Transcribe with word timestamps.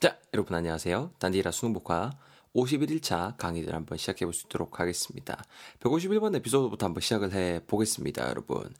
자, 0.00 0.16
여러분 0.32 0.54
안녕하세요. 0.56 1.12
단디라 1.18 1.50
수능복화 1.50 2.12
51일차 2.54 3.36
강의를 3.36 3.74
한번 3.74 3.98
시작해 3.98 4.24
볼 4.24 4.32
수 4.32 4.46
있도록 4.46 4.80
하겠습니다. 4.80 5.44
151번 5.80 6.34
에피소드부터 6.36 6.86
한번 6.86 7.00
시작을 7.00 7.32
해 7.32 7.60
보겠습니다, 7.66 8.28
여러분. 8.28 8.72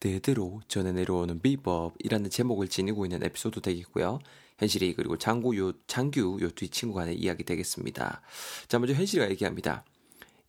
대대로 0.00 0.60
전해 0.68 0.92
내려오는 0.92 1.40
비법이라는 1.40 2.30
제목을 2.30 2.68
지니고 2.68 3.06
있는 3.06 3.22
에피소드 3.22 3.60
되겠고요. 3.60 4.18
현실이 4.58 4.94
그리고 4.94 5.16
장구 5.16 5.56
요 5.58 5.72
장규 5.86 6.38
요 6.40 6.50
두 6.50 6.68
친구 6.68 6.94
간의 6.94 7.16
이야기 7.16 7.44
되겠습니다. 7.44 8.20
자, 8.68 8.78
먼저 8.78 8.94
현실이가 8.94 9.30
얘기합니다. 9.30 9.84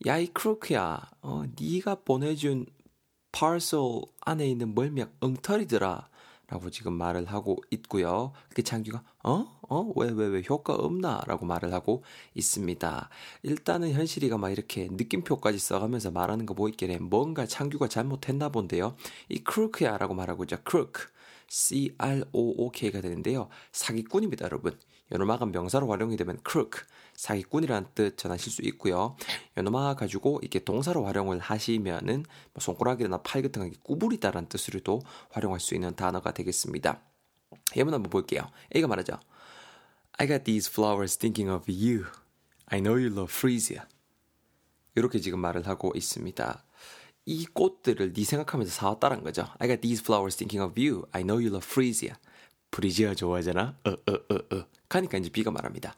야, 0.08 0.18
이 0.18 0.28
크로크야, 0.28 1.10
어, 1.22 1.44
네가 1.60 2.02
보내준 2.06 2.66
파सल 3.32 4.02
안에 4.22 4.48
있는 4.50 4.74
멀미약 4.74 5.16
엉터리더라. 5.20 6.10
라고 6.50 6.70
지금 6.70 6.94
말을 6.94 7.26
하고 7.26 7.58
있고요. 7.72 8.32
그 8.54 8.64
장규가 8.64 9.04
어? 9.24 9.60
어? 9.70 9.92
왜, 9.98 10.10
왜, 10.10 10.28
왜 10.28 10.44
효과 10.50 10.74
없나? 10.74 11.22
라고 11.28 11.46
말을 11.46 11.74
하고 11.74 12.04
있습니다. 12.36 13.10
일단은 13.44 13.92
현실이가 13.92 14.38
막 14.38 14.50
이렇게 14.50 14.88
느낌표까지 14.90 15.60
써가면서 15.60 16.12
말하는 16.12 16.46
거 16.46 16.54
보이길래 16.54 17.00
뭔가 17.00 17.46
장규가 17.46 17.90
잘못했나 17.90 18.50
본데요. 18.50 18.96
이 19.28 19.40
crook야 19.44 19.98
라고 19.98 20.14
말하고 20.14 20.44
있죠. 20.46 20.58
crook. 20.64 21.10
C-R-O-O-K가 21.50 23.02
되는데요. 23.02 23.48
사기꾼입니다, 23.72 24.46
여러분. 24.46 24.78
요노마가 25.12 25.46
명사로 25.46 25.88
활용이 25.88 26.18
되면 26.18 26.40
crook, 26.48 26.84
사기꾼이라는 27.16 27.90
뜻 27.96 28.18
전하실 28.18 28.52
수 28.52 28.62
있고요. 28.64 29.16
요노마 29.58 29.96
가지고 29.96 30.40
이렇게 30.42 30.60
동사로 30.60 31.06
활용을 31.06 31.40
하시면은 31.40 32.26
뭐 32.54 32.62
손가락이나 32.62 33.22
팔 33.22 33.42
같은 33.42 33.70
거 33.70 33.78
구부리다라는 33.84 34.50
뜻으로도 34.50 35.02
활용할 35.30 35.60
수 35.60 35.76
있는 35.76 35.96
단어가 35.96 36.32
되겠습니다. 36.32 37.02
예문 37.76 37.94
한번 37.94 38.10
볼게요. 38.10 38.42
A가 38.76 38.88
말하죠. 38.88 39.20
I 40.20 40.28
got 40.28 40.44
these 40.44 40.70
flowers 40.72 41.18
thinking 41.18 41.52
of 41.52 41.72
you. 41.72 42.06
I 42.66 42.80
know 42.80 42.98
you 42.98 43.12
love 43.12 43.32
Frisia. 43.32 43.84
이렇게 44.96 45.20
지금 45.20 45.40
말을 45.40 45.68
하고 45.68 45.92
있습니다. 45.96 46.64
이 47.26 47.46
꽃들을 47.46 48.14
네 48.14 48.24
생각하면서 48.24 48.72
사왔다는 48.72 49.24
거죠. 49.24 49.48
I 49.60 49.68
got 49.68 49.82
these 49.82 50.02
flowers 50.04 50.36
thinking 50.38 50.64
of 50.64 50.80
you. 50.82 51.06
I 51.12 51.24
know 51.24 51.38
you 51.38 51.50
love 51.50 51.66
Frisia. 51.66 52.16
프리지아 52.72 53.16
좋아하잖아. 53.16 53.78
어, 53.86 53.90
어, 53.90 54.14
어, 54.14 54.56
어. 54.56 54.66
가니까 54.90 55.18
이제 55.18 55.30
B가 55.30 55.52
말합니다. 55.52 55.96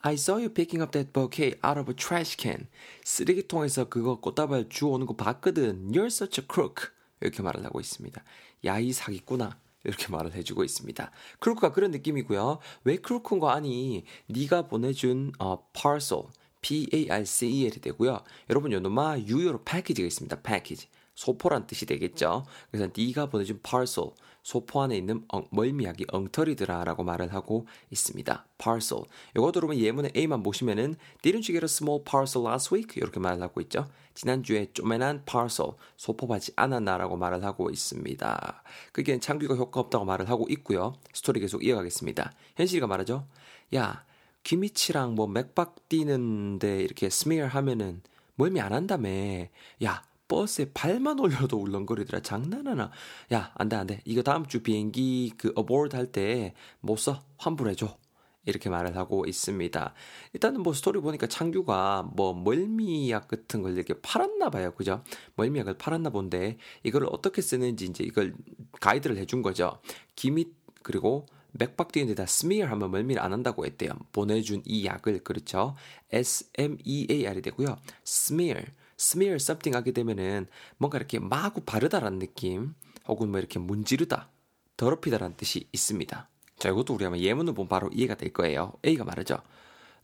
I 0.00 0.14
saw 0.14 0.38
you 0.38 0.52
picking 0.52 0.82
up 0.82 0.92
that 0.92 1.12
bouquet 1.12 1.58
out 1.64 1.78
of 1.80 1.90
a 1.90 1.96
trash 1.96 2.36
can. 2.38 2.68
쓰레기통에서 3.04 3.88
그거 3.88 4.20
꽃다발 4.20 4.68
주워오는 4.68 5.06
거 5.06 5.16
봤거든. 5.16 5.90
You're 5.92 6.06
such 6.06 6.40
a 6.40 6.46
crook. 6.50 6.88
이렇게 7.20 7.42
말을 7.42 7.64
하고 7.64 7.80
있습니다. 7.80 8.22
야, 8.66 8.78
이 8.78 8.92
사기꾼아. 8.92 9.58
이렇게 9.84 10.08
말을 10.08 10.34
해주고 10.34 10.64
있습니다. 10.64 11.10
crook이 11.38 11.72
그런 11.72 11.92
느낌이고요. 11.92 12.58
왜 12.84 12.96
crook인 12.96 13.40
거 13.40 13.50
아니? 13.50 14.04
네가 14.26 14.66
보내준 14.66 15.32
어, 15.38 15.68
parcel, 15.72 16.24
P-A-R-C-E-L이 16.60 17.80
되고요. 17.80 18.20
여러분 18.50 18.72
요 18.72 18.80
놈아 18.80 19.20
유의어로 19.20 19.62
package가 19.64 20.06
있습니다. 20.06 20.42
패키지. 20.42 20.88
소포란 21.16 21.66
뜻이 21.66 21.86
되겠죠. 21.86 22.44
그래서 22.70 22.88
네가 22.96 23.30
보내준 23.30 23.60
parcel, 23.62 24.10
소포 24.42 24.82
안에 24.82 24.96
있는 24.96 25.24
엉, 25.28 25.48
멀미약이 25.50 26.06
엉터리더라라고 26.12 27.02
말을 27.02 27.34
하고 27.34 27.66
있습니다. 27.90 28.46
parcel. 28.58 29.02
이거 29.34 29.50
들으면 29.50 29.76
예문의 29.78 30.12
A만 30.14 30.44
보시면은 30.44 30.94
didn't 31.22 31.50
you 31.50 31.58
get 31.58 31.64
a 31.64 31.64
small 31.64 32.04
parcel 32.04 32.46
last 32.46 32.72
week? 32.72 32.96
이렇게 32.96 33.18
말을 33.18 33.42
하고 33.42 33.60
있죠. 33.62 33.88
지난주에 34.14 34.72
쪼매난 34.72 35.24
parcel, 35.24 35.72
소포 35.96 36.28
받지 36.28 36.52
않았나라고 36.54 37.16
말을 37.16 37.42
하고 37.44 37.70
있습니다. 37.70 38.62
그게 38.92 39.18
창규가 39.18 39.56
효과 39.56 39.80
없다고 39.80 40.04
말을 40.04 40.28
하고 40.28 40.46
있고요. 40.50 40.94
스토리 41.12 41.40
계속 41.40 41.64
이어가겠습니다. 41.64 42.32
현실이가 42.56 42.86
말하죠. 42.86 43.26
야, 43.74 44.04
귀 44.42 44.62
밑이랑 44.62 45.14
뭐 45.14 45.26
맥박 45.26 45.88
뛰는데 45.88 46.82
이렇게 46.82 47.10
smear 47.10 47.46
하면은 47.46 48.02
멀미 48.36 48.60
안 48.60 48.72
한다며. 48.72 49.08
야, 49.82 50.02
버스에 50.28 50.70
발만 50.74 51.18
올려도 51.20 51.56
울렁거리더라. 51.58 52.20
장난하나. 52.22 52.90
야, 53.32 53.52
안 53.54 53.68
돼, 53.68 53.76
안 53.76 53.86
돼. 53.86 54.00
이거 54.04 54.22
다음 54.22 54.46
주 54.46 54.62
비행기 54.62 55.32
그 55.38 55.52
aboard 55.54 55.94
할 55.96 56.10
때 56.12 56.54
못 56.80 56.96
써. 56.96 57.22
환불해줘. 57.38 57.96
이렇게 58.44 58.70
말을 58.70 58.96
하고 58.96 59.26
있습니다. 59.26 59.94
일단은 60.32 60.62
뭐 60.62 60.72
스토리 60.72 61.00
보니까 61.00 61.26
창규가 61.26 62.10
뭐 62.14 62.32
멀미약 62.32 63.26
같은 63.28 63.62
걸 63.62 63.74
이렇게 63.74 63.94
팔았나 64.00 64.50
봐요. 64.50 64.72
그죠? 64.74 65.02
멀미약을 65.34 65.78
팔았나 65.78 66.10
본데 66.10 66.56
이거를 66.84 67.08
어떻게 67.10 67.42
쓰는지 67.42 67.86
이제 67.86 68.04
이걸 68.04 68.34
가이드를 68.80 69.16
해준 69.16 69.42
거죠. 69.42 69.80
기밋 70.14 70.54
그리고 70.84 71.26
맥박 71.52 71.90
뒤에 71.90 72.14
다 72.14 72.24
스미어 72.26 72.66
하면 72.66 72.90
멀미를 72.92 73.20
안 73.20 73.32
한다고 73.32 73.66
했대요. 73.66 73.90
보내준 74.12 74.62
이 74.64 74.84
약을 74.86 75.24
그렇죠. 75.24 75.74
S-M-E-A-R이 76.12 77.42
되고요. 77.42 77.76
smear 78.06 78.64
smear 78.98 79.36
something 79.36 79.76
하게 79.76 79.92
되면은 79.92 80.46
뭔가 80.78 80.98
이렇게 80.98 81.18
마구 81.18 81.60
바르다라는 81.62 82.18
느낌 82.18 82.74
혹은 83.06 83.30
뭐 83.30 83.38
이렇게 83.38 83.58
문지르다 83.58 84.30
더럽히다라는 84.76 85.36
뜻이 85.36 85.68
있습니다. 85.72 86.28
자, 86.58 86.68
이것도 86.68 86.94
우리 86.94 87.04
아마 87.04 87.18
예문을 87.18 87.54
보면 87.54 87.68
바로 87.68 87.90
이해가 87.92 88.14
될 88.14 88.32
거예요. 88.32 88.72
A가 88.84 89.04
말하죠. 89.04 89.38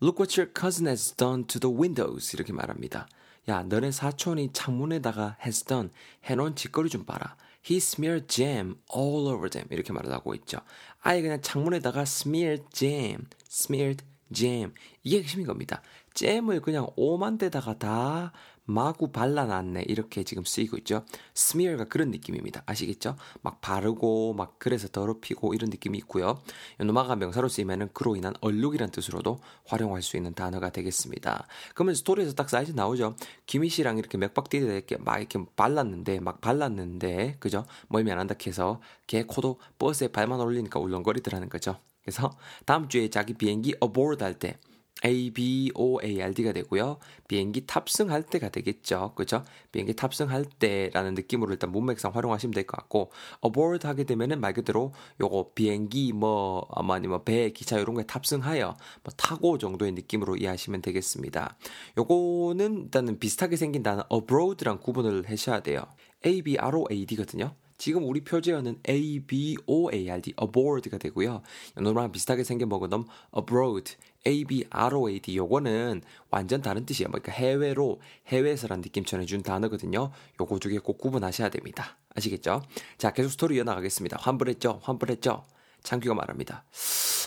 Look 0.02 0.20
what 0.20 0.38
your 0.38 0.52
cousin 0.54 0.88
has 0.88 1.14
done 1.14 1.46
to 1.46 1.60
the 1.60 1.74
windows. 1.74 2.34
이렇게 2.34 2.52
말합니다. 2.52 3.08
야, 3.48 3.62
너네 3.62 3.90
사촌이 3.90 4.50
창문에다가 4.52 5.38
has 5.44 5.64
done 5.64 5.90
해놓은 6.24 6.56
짓거리 6.56 6.90
좀 6.90 7.04
봐라. 7.04 7.36
He 7.64 7.76
smeared 7.78 8.26
jam 8.26 8.76
all 8.94 9.26
over 9.28 9.48
them. 9.48 9.68
이렇게 9.70 9.92
말을 9.92 10.12
하고 10.12 10.34
있죠. 10.34 10.58
아예 11.00 11.22
그냥 11.22 11.40
창문에다가 11.40 12.02
smeared 12.02 12.64
jam, 12.72 13.26
smeared 13.48 14.04
jam. 14.32 14.72
이게 15.02 15.18
핵심인 15.18 15.46
겁니다. 15.46 15.82
잼을 16.14 16.60
그냥 16.60 16.88
오만 16.96 17.38
데다가 17.38 17.78
다 17.78 18.32
마구 18.64 19.10
발라놨네. 19.10 19.84
이렇게 19.88 20.22
지금 20.22 20.44
쓰이고 20.44 20.76
있죠. 20.78 21.04
smear가 21.36 21.84
그런 21.84 22.10
느낌입니다. 22.10 22.62
아시겠죠? 22.66 23.16
막 23.40 23.60
바르고, 23.60 24.34
막 24.34 24.56
그래서 24.58 24.88
더럽히고 24.88 25.54
이런 25.54 25.70
느낌이 25.70 25.98
있고요. 25.98 26.40
노마가 26.78 27.16
명사로 27.16 27.48
쓰이면은 27.48 27.88
그로 27.92 28.14
인한 28.16 28.34
얼룩이란 28.40 28.90
뜻으로도 28.90 29.40
활용할 29.66 30.02
수 30.02 30.16
있는 30.16 30.34
단어가 30.34 30.70
되겠습니다. 30.70 31.46
그러면 31.74 31.94
스토리에서 31.94 32.34
딱 32.34 32.48
사이즈 32.48 32.72
나오죠. 32.72 33.16
귀 33.46 33.68
밑이랑 33.68 33.98
이렇게 33.98 34.16
맥박 34.16 34.48
뛰다 34.48 34.66
이렇게 34.72 34.96
막 34.96 35.18
이렇게 35.18 35.44
발랐는데, 35.56 36.20
막 36.20 36.40
발랐는데, 36.40 37.36
그죠? 37.40 37.64
멀미 37.88 38.12
안 38.12 38.20
한다 38.20 38.34
해서 38.46 38.80
걔 39.06 39.24
코도 39.24 39.58
버스에 39.78 40.08
발만 40.08 40.40
올리니까 40.40 40.78
울렁거리더라는 40.78 41.48
거죠. 41.48 41.76
그래서 42.02 42.30
다음 42.66 42.88
주에 42.88 43.08
자기 43.10 43.34
비행기 43.34 43.76
aboard 43.80 44.22
할 44.22 44.34
때, 44.38 44.58
A-B-O-A-R-D가 45.04 46.52
되고요. 46.52 46.98
비행기 47.26 47.66
탑승할 47.66 48.22
때가 48.22 48.50
되겠죠. 48.50 49.14
그죠? 49.16 49.42
비행기 49.72 49.96
탑승할 49.96 50.44
때라는 50.44 51.14
느낌으로 51.14 51.50
일단 51.50 51.72
문맥상 51.72 52.14
활용하시면 52.14 52.52
될 52.54 52.64
것 52.66 52.76
같고, 52.76 53.10
aboard 53.44 53.84
하게 53.84 54.04
되면은 54.04 54.40
말 54.40 54.52
그대로 54.52 54.92
요거 55.20 55.52
비행기 55.56 56.12
뭐, 56.12 56.68
아니면 56.70 57.24
배, 57.24 57.50
기차 57.50 57.78
이런 57.80 57.94
거에 57.94 58.04
탑승하여 58.06 58.76
뭐 59.02 59.12
타고 59.16 59.58
정도의 59.58 59.90
느낌으로 59.92 60.36
이해하시면 60.36 60.82
되겠습니다. 60.82 61.56
요거는 61.98 62.82
일단은 62.84 63.18
비슷하게 63.18 63.56
생긴 63.56 63.82
단어 63.82 64.04
abroad랑 64.12 64.78
구분을 64.80 65.28
하셔야 65.28 65.60
돼요. 65.60 65.82
A-B-R-O-A-D거든요. 66.24 67.56
지금 67.82 68.04
우리 68.04 68.20
표제어는 68.20 68.78
A, 68.88 69.18
B, 69.26 69.56
O, 69.66 69.92
A, 69.92 70.08
R, 70.08 70.22
D, 70.22 70.34
aboard가 70.40 70.98
되고요. 70.98 71.42
노랑 71.74 72.12
비슷하게 72.12 72.44
생겨 72.44 72.64
먹은 72.64 72.90
놈 72.90 73.06
abroad, 73.36 73.96
A, 74.24 74.44
B, 74.44 74.64
R, 74.70 74.96
O, 74.96 75.10
A, 75.10 75.18
D 75.18 75.36
요거는 75.36 76.00
완전 76.30 76.62
다른 76.62 76.86
뜻이에요. 76.86 77.08
그러니까 77.08 77.32
해외로, 77.32 78.00
해외에서란 78.28 78.82
느낌 78.82 79.04
전해준 79.04 79.42
단어거든요. 79.42 80.12
요거 80.40 80.60
두 80.60 80.68
개 80.68 80.78
꼭 80.78 80.98
구분하셔야 80.98 81.48
됩니다. 81.48 81.98
아시겠죠? 82.14 82.62
자, 82.98 83.12
계속 83.12 83.30
스토리 83.30 83.56
이어나가겠습니다. 83.56 84.16
환불했죠? 84.20 84.78
환불했죠? 84.84 85.44
창규가 85.82 86.14
말합니다. 86.14 86.62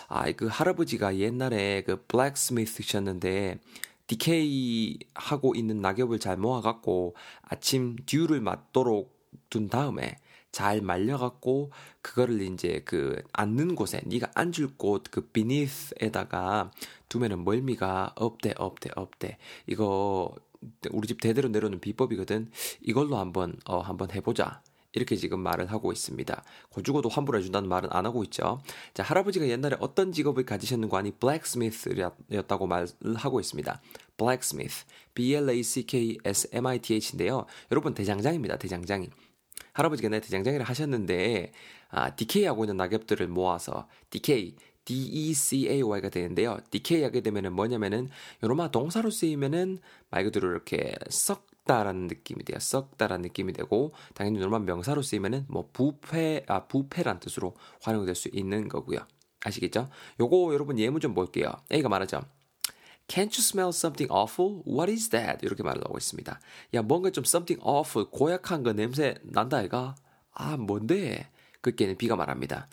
아, 0.07 0.31
그 0.31 0.47
할아버지가 0.47 1.17
옛날에 1.17 1.83
그 1.85 2.05
블랙스미스셨는데 2.05 3.59
디케이 4.07 4.99
하고 5.15 5.53
있는 5.53 5.81
낙엽을 5.81 6.19
잘 6.19 6.37
모아갖고 6.37 7.13
아침 7.41 7.97
듀를 8.05 8.39
맞도록 8.39 9.13
둔 9.49 9.67
다음에 9.67 10.15
잘 10.55 10.79
말려갖고 10.79 11.71
그거를 12.01 12.41
이제 12.41 12.81
그 12.85 13.21
앉는 13.33 13.75
곳에 13.75 13.99
네가 14.05 14.31
앉을 14.35 14.77
곳 14.77 15.03
그 15.11 15.27
beneath에다가 15.33 16.71
두면은 17.09 17.43
멀미가 17.43 18.13
없대 18.15 18.53
없대 18.55 18.91
없대 18.95 19.37
이거 19.67 20.33
우리 20.91 21.09
집 21.09 21.19
대대로 21.19 21.49
내려오는 21.49 21.81
비법이거든 21.81 22.49
이걸로 22.81 23.17
한번 23.17 23.57
어 23.65 23.81
한번 23.81 24.11
해보자 24.11 24.61
이렇게 24.93 25.17
지금 25.17 25.41
말을 25.41 25.73
하고 25.73 25.91
있습니다. 25.91 26.43
고주고도 26.69 27.09
환불해 27.09 27.43
준다는 27.43 27.67
말은 27.67 27.89
안 27.91 28.05
하고 28.05 28.23
있죠. 28.23 28.61
자, 28.93 29.03
할아버지가 29.03 29.49
옛날에 29.49 29.75
어떤 29.81 30.13
직업을 30.13 30.45
가지셨는가 30.45 30.99
하니 30.99 31.11
blacksmith였다고 31.11 32.65
말을 32.65 32.87
하고 33.15 33.41
있습니다. 33.41 33.81
blacksmith, 34.15 34.85
B-L-A-C-K-S-M-I-T-H인데요. 35.13 37.45
여러분 37.71 37.93
대장장입니다. 37.93 38.57
대장장이. 38.57 39.09
할아버지가 39.75 40.09
내 40.09 40.19
대장장이를 40.19 40.65
하셨는데 40.65 41.51
아, 41.89 42.15
디케이하고 42.15 42.63
있는 42.63 42.77
낙엽들을 42.77 43.27
모아서 43.27 43.87
디케이, 44.09 44.55
D-E-C-A-Y가 44.85 46.09
되는데요. 46.09 46.57
decay 46.69 47.03
하게 47.03 47.21
되면은 47.21 47.53
뭐냐면은 47.53 48.09
요로마 48.43 48.71
동사로 48.71 49.09
쓰이면은 49.09 49.79
말 50.09 50.23
그대로 50.23 50.49
이렇게 50.49 50.93
썩다라는 51.09 52.07
느낌이 52.07 52.43
돼요. 52.45 52.59
썩다라는 52.59 53.23
느낌이 53.23 53.53
되고 53.53 53.93
당연히 54.13 54.39
요로마 54.39 54.59
명사로 54.59 55.01
쓰이면은 55.01 55.45
뭐 55.49 55.69
부패 55.73 56.43
아 56.47 56.67
부패란 56.67 57.19
뜻으로 57.19 57.55
활용될 57.81 58.15
수 58.15 58.29
있는 58.31 58.69
거고요. 58.69 58.99
아시겠죠? 59.43 59.89
요거 60.19 60.53
여러분 60.53 60.79
예문 60.79 61.01
좀 61.01 61.13
볼게요. 61.13 61.51
A가 61.71 61.89
말하죠. 61.89 62.21
Can't 63.07 63.31
you 63.37 63.41
smell 63.41 63.69
something 63.69 64.11
awful? 64.11 64.63
What 64.65 64.91
is 64.91 65.09
that? 65.09 65.45
이렇게 65.45 65.63
말을 65.63 65.81
하고 65.83 65.97
있습니다. 65.97 66.39
야, 66.73 66.81
뭔가 66.81 67.11
좀 67.11 67.23
something 67.25 67.61
awful, 67.65 68.09
고약한 68.09 68.63
거 68.63 68.73
냄새 68.73 69.15
난다, 69.23 69.61
이가? 69.61 69.95
아, 70.33 70.57
뭔데? 70.57 71.29
그게는 71.61 71.97
B가 71.97 72.15
말합니다. 72.15 72.67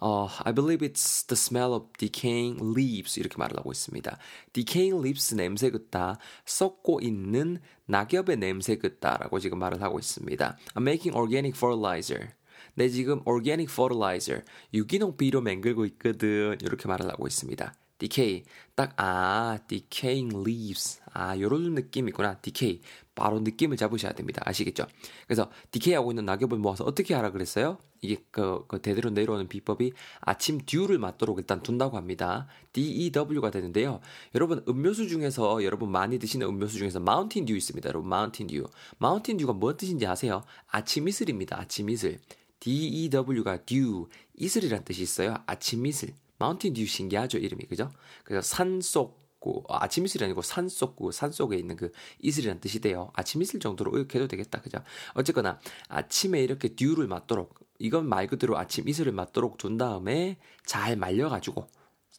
어, 0.00 0.28
I 0.44 0.54
believe 0.54 0.86
it's 0.86 1.26
the 1.26 1.34
smell 1.34 1.72
of 1.72 1.86
decaying 1.98 2.60
leaves. 2.62 3.18
이렇게 3.18 3.36
말을 3.38 3.56
하고 3.56 3.72
있습니다. 3.72 4.18
decaying 4.52 5.00
leaves 5.00 5.34
냄새 5.34 5.70
같다. 5.70 6.18
썩고 6.44 7.00
있는 7.00 7.58
낙엽의 7.86 8.36
냄새 8.36 8.76
같다라고 8.76 9.38
지금 9.40 9.58
말을 9.58 9.80
하고 9.80 9.98
있습니다. 9.98 10.58
I'm 10.74 10.82
making 10.82 11.16
organic 11.16 11.56
fertilizer. 11.56 12.32
내 12.74 12.88
지금 12.88 13.22
organic 13.26 13.72
fertilizer, 13.72 14.44
유기농 14.74 15.16
비료 15.16 15.40
맹글고 15.40 15.86
있거든. 15.86 16.58
이렇게 16.60 16.86
말을 16.86 17.08
하고 17.08 17.26
있습니다. 17.26 17.74
Decay 17.98 18.44
딱 18.74 18.94
아 18.96 19.58
decaying 19.66 20.36
leaves. 20.38 21.00
아 21.12 21.36
요런 21.38 21.74
느낌이구나. 21.74 22.38
decay 22.40 22.80
바로 23.14 23.40
느낌을 23.40 23.76
잡으셔야 23.76 24.12
됩니다. 24.12 24.40
아시겠죠? 24.44 24.86
그래서 25.26 25.50
decay하고 25.72 26.12
있는 26.12 26.24
낙엽을 26.24 26.58
모아서 26.58 26.84
어떻게 26.84 27.14
하라 27.14 27.32
그랬어요? 27.32 27.78
이게 28.00 28.22
그, 28.30 28.64
그 28.68 28.80
대대로 28.80 29.10
내려오는 29.10 29.48
비법이 29.48 29.92
아침 30.20 30.60
듀를 30.64 30.98
맞도록 30.98 31.38
일단 31.38 31.62
둔다고 31.62 31.96
합니다. 31.96 32.46
DEW가 32.72 33.50
되는데요. 33.50 34.00
여러분 34.36 34.62
음료수 34.68 35.08
중에서 35.08 35.64
여러분 35.64 35.90
많이 35.90 36.20
드시는 36.20 36.46
음료수 36.46 36.78
중에서 36.78 37.00
마운틴 37.00 37.44
듀 37.44 37.56
있습니다. 37.56 37.88
여러분 37.88 38.08
마운틴 38.08 38.46
듀 38.46 38.64
마운틴 38.98 39.36
듀가 39.38 39.52
무슨 39.52 39.76
뜻인지 39.76 40.06
아세요? 40.06 40.44
아침 40.68 41.08
이슬입니다. 41.08 41.58
아침 41.58 41.90
이슬. 41.90 42.20
DEW가 42.60 43.64
듀 43.64 44.06
이슬이란 44.36 44.84
뜻이 44.84 45.02
있어요. 45.02 45.34
아침 45.46 45.84
이슬 45.86 46.14
마운틴 46.38 46.74
듀 46.74 46.86
신기하죠 46.86 47.38
이름이 47.38 47.66
그죠? 47.66 47.90
그래서 48.24 48.42
산속 48.42 49.28
구 49.40 49.62
아침 49.68 50.04
이슬이 50.04 50.24
아니고 50.24 50.42
산속구 50.42 51.12
산속에 51.12 51.56
있는 51.56 51.76
그 51.76 51.92
이슬이라는 52.20 52.60
뜻이 52.60 52.80
돼요. 52.80 53.10
아침 53.14 53.40
이슬 53.40 53.60
정도로 53.60 53.92
의역해도 53.94 54.26
되겠다 54.26 54.60
그죠? 54.60 54.78
어쨌거나 55.14 55.60
아침에 55.88 56.42
이렇게 56.42 56.74
듀를 56.74 57.06
맞도록 57.06 57.54
이건 57.78 58.08
말 58.08 58.26
그대로 58.26 58.58
아침 58.58 58.88
이슬을 58.88 59.12
맞도록 59.12 59.56
둔 59.56 59.76
다음에 59.78 60.38
잘 60.66 60.96
말려가지고 60.96 61.68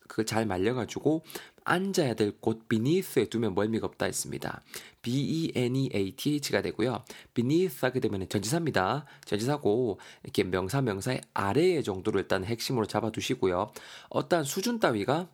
그잘 0.10 0.46
말려가지고 0.46 1.24
앉아야 1.64 2.16
될 2.16 2.34
곳 2.42 2.68
beneath에 2.68 3.26
두면 3.30 3.54
뭐 3.54 3.64
의미가 3.64 3.86
없다 3.88 4.06
했습니다. 4.08 4.62
B-E-N-E-A-T-H가 5.02 6.62
되고요. 6.62 7.04
beneath 7.34 7.86
하게 7.86 8.00
되면 8.00 8.28
전지사입니다. 8.28 9.06
전지사고 9.26 10.00
이렇게 10.24 10.44
명사 10.44 10.82
명사의 10.82 11.22
아래의 11.34 11.84
정도로 11.84 12.20
일단 12.20 12.44
핵심으로 12.44 12.86
잡아두시고요. 12.88 13.72
어떠한 14.10 14.46
수준 14.46 14.80
따위가 14.80 15.30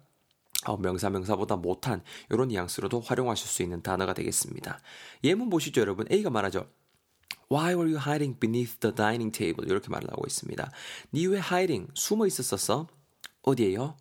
어, 0.66 0.78
명사 0.78 1.10
명사보다 1.10 1.56
못한 1.58 2.02
이런 2.30 2.48
뉘앙스로도 2.50 3.00
활용하실 3.02 3.48
수 3.48 3.64
있는 3.64 3.82
단어가 3.82 4.14
되겠습니다. 4.14 4.80
예문 5.24 5.50
보시죠 5.50 5.82
여러분. 5.82 6.06
A가 6.12 6.30
말하죠. 6.30 6.68
Why 7.52 7.76
were 7.76 7.88
you 7.94 7.98
hiding 8.00 8.40
beneath 8.40 8.80
the 8.80 8.94
dining 8.96 9.32
table? 9.32 9.70
이렇게 9.70 9.90
말을 9.90 10.10
하고 10.12 10.24
있습니다. 10.26 10.72
니 11.14 11.28
왜 11.28 11.38
hiding? 11.38 11.90
숨어 11.94 12.26
있었었어? 12.26 12.88
어디에요? 13.44 13.96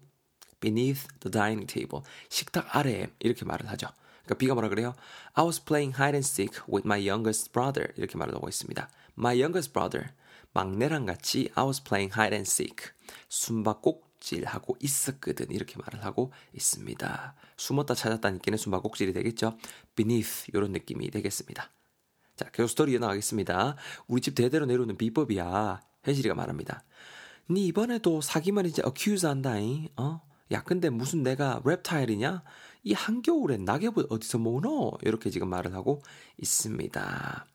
Beneath 0.64 1.06
the 1.20 1.30
dining 1.30 1.66
table. 1.66 2.02
식탁 2.30 2.74
아래에 2.74 3.08
이렇게 3.18 3.44
말을 3.44 3.68
하죠. 3.70 3.88
그러니까 4.24 4.38
B가 4.38 4.54
뭐라 4.54 4.68
그래요? 4.70 4.94
I 5.34 5.44
was 5.44 5.62
playing 5.62 5.94
hide 6.00 6.16
and 6.16 6.26
seek 6.26 6.62
with 6.66 6.86
my 6.86 7.06
youngest 7.06 7.52
brother. 7.52 7.92
이렇게 7.96 8.16
말을 8.16 8.34
하고 8.34 8.48
있습니다. 8.48 8.88
My 9.18 9.38
youngest 9.38 9.72
brother. 9.72 10.12
막내랑 10.54 11.04
같이 11.04 11.50
I 11.54 11.64
was 11.66 11.82
playing 11.82 12.14
hide 12.18 12.34
and 12.34 12.48
seek. 12.48 12.92
숨바꼭질하고 13.28 14.78
있었거든. 14.80 15.50
이렇게 15.50 15.76
말을 15.76 16.04
하고 16.04 16.32
있습니다. 16.54 17.34
숨었다 17.56 17.94
찾았다니까는 17.94 18.56
숨바꼭질이 18.56 19.12
되겠죠. 19.12 19.58
beneath 19.94 20.50
이런 20.54 20.72
느낌이 20.72 21.10
되겠습니다. 21.10 21.70
자, 22.36 22.50
계속 22.50 22.68
스토리 22.68 22.92
이어나가겠습니다. 22.92 23.76
우리 24.08 24.22
집 24.22 24.34
대대로 24.34 24.64
내려오는 24.64 24.96
비법이야. 24.96 25.80
혜실이가 26.06 26.34
말합니다. 26.34 26.82
니 27.50 27.66
이번에도 27.66 28.22
사기만 28.22 28.64
이제 28.66 28.82
accuse 28.84 29.28
한다잉. 29.28 29.88
어? 29.96 30.22
야, 30.52 30.62
근데 30.62 30.90
무슨 30.90 31.22
내가 31.22 31.60
랩타일이냐? 31.64 32.42
이 32.84 32.92
한겨울에 32.92 33.56
낙엽을 33.58 34.06
어디서 34.10 34.38
모으노? 34.38 34.98
이렇게 35.02 35.30
지금 35.30 35.48
말을 35.48 35.74
하고 35.74 36.02
있습니다. 36.38 37.46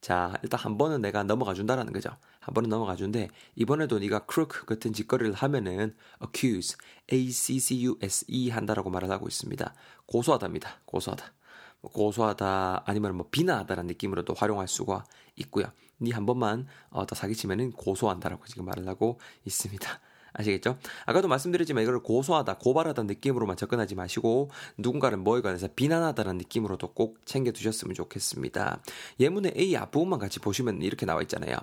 자, 0.00 0.34
일단 0.42 0.58
한 0.58 0.78
번은 0.78 1.00
내가 1.00 1.22
넘어가 1.22 1.54
준다라는 1.54 1.92
거죠. 1.92 2.10
한 2.40 2.54
번은 2.54 2.68
넘어가 2.68 2.96
준데 2.96 3.28
이번에도 3.54 3.98
네가 3.98 4.26
crook 4.30 4.66
같은 4.66 4.92
짓거리를 4.92 5.32
하면은 5.32 5.94
accuse, 6.22 6.76
A-C-C-U-S-E 7.12 8.50
한다라고 8.50 8.90
말을 8.90 9.10
하고 9.10 9.28
있습니다. 9.28 9.74
고소하답니다. 10.06 10.80
고소하다. 10.84 11.24
뭐 11.82 11.90
고소하다 11.92 12.82
아니면 12.86 13.16
뭐 13.16 13.28
비난하다라는 13.30 13.88
느낌으로도 13.88 14.34
활용할 14.34 14.68
수가 14.68 15.04
있고요. 15.36 15.66
니한 16.00 16.26
번만 16.26 16.66
어, 16.90 17.06
더 17.06 17.14
사기치면은 17.14 17.72
고소한다라고 17.72 18.46
지금 18.46 18.64
말을 18.64 18.88
하고 18.88 19.20
있습니다. 19.44 20.00
아시겠죠? 20.34 20.78
아까도 21.06 21.28
말씀드렸지만 21.28 21.82
이걸 21.82 22.00
고소하다, 22.00 22.58
고발하다는 22.58 23.06
느낌으로만 23.08 23.56
접근하지 23.56 23.94
마시고 23.94 24.50
누군가를 24.78 25.18
뭐에 25.18 25.40
관해서 25.42 25.68
비난하다는 25.74 26.38
느낌으로도 26.38 26.94
꼭 26.94 27.18
챙겨 27.24 27.52
두셨으면 27.52 27.94
좋겠습니다. 27.94 28.80
예문의 29.20 29.54
A 29.56 29.76
앞부분만 29.76 30.18
같이 30.18 30.38
보시면 30.40 30.82
이렇게 30.82 31.06
나와 31.06 31.22
있잖아요. 31.22 31.56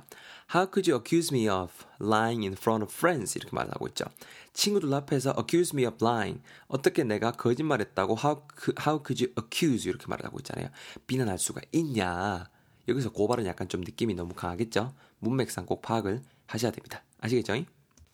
How 0.54 0.70
could 0.72 0.90
you 0.90 1.00
accuse 1.00 1.36
me 1.36 1.48
of 1.48 1.72
lying 2.00 2.44
in 2.44 2.54
front 2.54 2.84
of 2.84 2.94
friends? 2.94 3.38
이렇게 3.38 3.56
말하고 3.56 3.88
있죠. 3.90 4.06
친구들 4.54 4.94
앞에서 4.94 5.36
accuse 5.38 5.76
me 5.76 5.86
of 5.86 6.04
lying. 6.04 6.42
어떻게 6.68 7.04
내가 7.04 7.32
거짓말했다고 7.32 8.18
how, 8.24 8.42
how 8.86 9.04
could 9.06 9.24
you 9.24 9.34
accuse 9.40 9.90
이렇게 9.90 10.06
말하고 10.08 10.40
있잖아요. 10.40 10.70
비난할 11.08 11.38
수가 11.38 11.62
있냐. 11.72 12.50
여기서 12.88 13.12
고발은 13.12 13.46
약간 13.46 13.68
좀 13.68 13.82
느낌이 13.82 14.16
너무 14.16 14.34
강하겠죠? 14.34 14.94
문맥상 15.20 15.66
꼭 15.66 15.82
파악을 15.82 16.22
하셔야 16.48 16.72
됩니다. 16.72 17.04
아시겠죠? 17.20 17.64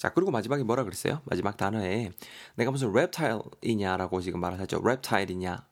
자, 0.05 0.13
그리고 0.13 0.29
마지막에 0.29 0.61
뭐라 0.61 0.83
그랬어요? 0.83 1.19
마지막 1.23 1.57
단어에 1.57 2.11
내가 2.53 2.69
무슨 2.69 2.89
reptile이냐라고 2.89 4.21
지금 4.21 4.43
하죠. 4.43 4.77
reptile이냐. 4.77 5.65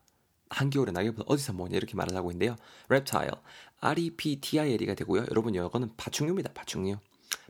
한겨울에 0.49 0.91
낙엽을 0.91 1.25
어디서 1.27 1.53
모으냐 1.53 1.77
이렇게 1.77 1.95
말을 1.95 2.15
하고 2.15 2.31
있는데요. 2.31 2.55
reptile, 2.89 3.35
R-E-P-T-I-L이가 3.79 4.95
되고요. 4.95 5.25
여러분 5.29 5.53
이거는 5.53 5.91
파충류입니다. 5.97 6.51
파충류. 6.53 6.97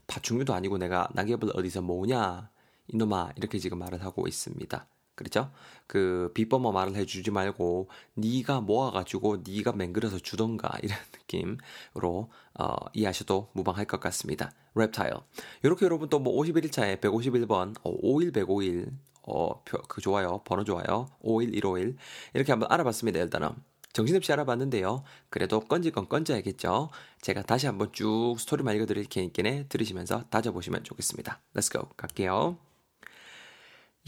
파충류도 0.07 0.53
아니고 0.53 0.77
내가 0.77 1.07
낙엽을 1.13 1.51
어디서 1.55 1.81
모으냐 1.83 2.49
이놈아 2.89 3.31
이렇게 3.37 3.59
지금 3.59 3.79
말을 3.79 4.03
하고 4.03 4.27
있습니다. 4.27 4.85
그렇죠? 5.15 5.51
그 5.88 6.32
비법만 6.34 6.74
말을 6.74 6.96
해주지 6.96 7.32
말고 7.32 7.89
네가 8.15 8.62
모아가지고 8.62 9.43
네가 9.48 9.74
맹글어서 9.74 10.20
주던가 10.20 10.72
이런 10.82 10.98
느낌으로 11.13 12.32
어, 12.60 12.75
이해하셔도 12.93 13.50
무방할 13.53 13.86
것 13.86 14.00
같습니다. 14.00 14.51
reptile. 14.75 15.20
이렇게 15.63 15.86
여러분 15.86 16.10
또 16.10 16.20
뭐 16.20 16.34
51일차에 16.41 17.00
151번, 17.01 17.75
어, 17.84 17.91
51 18.01 18.32
105일 18.32 18.91
어, 19.27 19.63
그 19.63 20.01
좋아요. 20.01 20.41
번호 20.46 20.63
좋아요. 20.63 21.08
51 21.22 21.51
151 21.62 21.98
이렇게 22.34 22.51
한번 22.51 22.72
알아봤습니다. 22.72 23.20
일단은. 23.20 23.50
정신없이 23.93 24.34
알아봤는데요. 24.34 25.03
그래도 25.29 25.60
건질 25.60 25.91
건 25.91 26.10
건져야겠죠. 26.10 26.89
제가 27.22 27.43
다시 27.43 27.67
한번 27.67 27.91
쭉 27.93 28.36
스토리만 28.39 28.75
읽어드릴 28.75 29.05
테니까 29.05 29.67
들으시면서 29.70 30.24
다져보시면 30.32 30.84
좋겠습니다. 30.84 31.39
Let's 31.53 31.72
go. 31.72 31.88
갈게요. 31.96 32.72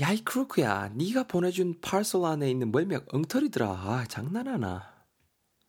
야 0.02 0.12
이 0.14 0.24
crook야, 0.24 0.90
네가 0.94 1.24
보내준 1.24 1.80
parcel 1.82 2.26
안에 2.26 2.50
있는 2.50 2.72
멀미약 2.72 3.14
엉터리더라. 3.14 3.70
아, 3.70 4.06
장난하나? 4.10 4.94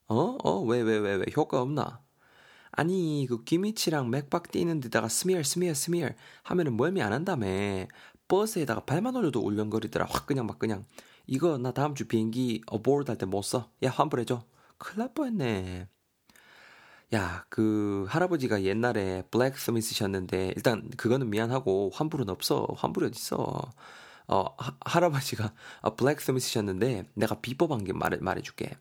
어? 0.09 0.15
어? 0.43 0.61
왜, 0.63 0.81
왜, 0.83 0.99
왜, 0.99 1.15
왜? 1.17 1.25
효과 1.37 1.61
없나? 1.63 2.03
아니, 2.73 3.27
그 3.29 3.45
귀 3.45 3.63
밑이랑 3.63 4.11
맥박 4.11 4.51
뛰는 4.51 4.81
데다가 4.81 5.09
smear, 5.09 5.45
smear, 5.45 5.75
smear 5.75 6.17
하면은 6.45 6.77
멀미 6.77 7.03
안 7.03 7.13
한다며. 7.13 7.47
버스에다가 8.29 8.85
발만 8.85 9.15
올려도 9.17 9.41
울렁거리더라. 9.41 10.07
확 10.11 10.27
그냥 10.27 10.47
막 10.47 10.59
그냥. 10.59 10.85
이거 11.27 11.59
나 11.59 11.73
다음 11.73 11.95
주 11.95 12.09
비행기 12.09 12.63
aboard 12.67 13.11
할때 13.11 13.27
못 13.27 13.43
써. 13.43 13.71
야, 13.85 13.91
환불해줘. 13.91 14.45
큰일 14.79 14.99
날 14.99 15.15
뻔했네. 15.15 15.89
야, 17.15 17.47
그 17.49 18.05
할아버지가 18.09 18.63
옛날에 18.65 19.23
blacksmith셨는데 19.31 20.53
일단 20.57 20.91
그거는 20.97 21.31
미안하고 21.31 21.91
환불은 21.95 22.29
없어. 22.29 22.67
환불이 22.77 23.07
어딨어. 23.07 23.73
어, 24.29 24.45
하, 24.59 24.77
할아버지가 24.81 25.53
어, 25.83 25.95
블랙 25.97 26.21
스미스셨는데 26.21 27.07
내가 27.15 27.41
비법 27.41 27.73
한 27.73 27.85
게 27.85 27.93
말해, 27.93 28.19
말해줄게. 28.19 28.77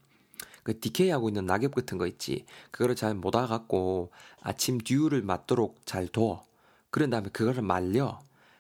그 0.64 0.80
디케이하고 0.80 1.30
있는 1.30 1.46
낙엽 1.46 1.76
같은 1.76 1.98
거 1.98 2.08
있지. 2.08 2.46
그거를 2.72 2.96
잘못 2.96 3.36
알아갖고 3.36 4.12
아침 4.42 4.80
듀를 4.80 5.22
맞도록 5.22 5.86
잘 5.86 6.08
둬. 6.08 6.44
그런 6.90 7.10
다음에 7.10 7.30
그거를 7.32 7.62
말려. 7.62 8.20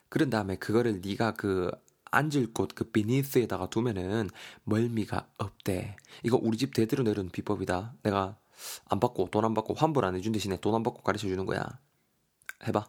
그런 0.09 0.29
다음에 0.29 0.55
그거를 0.57 1.01
네가 1.03 1.33
그 1.33 1.71
앉을 2.11 2.53
곳 2.53 2.69
그 2.75 2.85
비니스에다가 2.85 3.69
두면은 3.69 4.29
멀미가 4.63 5.27
없대. 5.37 5.95
이거 6.23 6.39
우리 6.41 6.57
집 6.57 6.73
대대로 6.73 7.03
내려온 7.03 7.29
비법이다. 7.29 7.95
내가 8.03 8.37
안 8.89 8.99
받고 8.99 9.29
돈 9.31 9.45
안 9.45 9.53
받고 9.53 9.73
환불 9.75 10.05
안 10.05 10.15
해준 10.15 10.31
대신에 10.33 10.57
돈 10.57 10.75
안 10.75 10.83
받고 10.83 11.01
가르쳐 11.03 11.27
주는 11.27 11.45
거야. 11.45 11.65
해봐. 12.67 12.85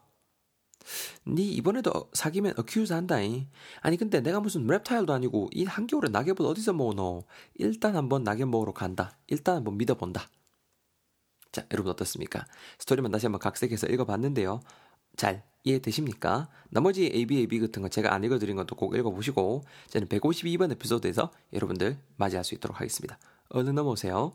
니 1.26 1.48
이번에도 1.52 2.10
사귀면 2.12 2.54
어큐즈 2.56 2.92
한다잉. 2.92 3.48
아니 3.80 3.96
근데 3.96 4.20
내가 4.20 4.40
무슨 4.40 4.66
랩타일도 4.66 5.10
아니고 5.10 5.50
이 5.52 5.64
한겨울에 5.64 6.08
낙엽을 6.10 6.42
어디서 6.42 6.72
너. 6.72 7.22
일단 7.54 7.96
한번 7.96 8.24
낙엽 8.24 8.48
먹으러 8.48 8.72
간다. 8.72 9.16
일단 9.26 9.56
한번 9.56 9.76
믿어본다. 9.76 10.28
자 11.52 11.66
여러분 11.72 11.90
어떻습니까? 11.92 12.46
스토리만 12.78 13.10
다시 13.10 13.26
한번 13.26 13.38
각색해서 13.40 13.86
읽어봤는데요. 13.88 14.60
잘 15.16 15.42
이해되십니까? 15.64 16.48
나머지 16.70 17.10
ABAB 17.12 17.58
같은 17.60 17.82
거 17.82 17.88
제가 17.88 18.14
안 18.14 18.22
읽어드린 18.22 18.56
것도 18.56 18.76
꼭 18.76 18.94
읽어보시고 18.94 19.64
저는 19.88 20.08
152번 20.08 20.70
에피소드에서 20.72 21.32
여러분들 21.52 21.98
맞이할 22.16 22.44
수 22.44 22.54
있도록 22.54 22.80
하겠습니다. 22.80 23.18
얼른 23.48 23.74
넘어오세요. 23.74 24.32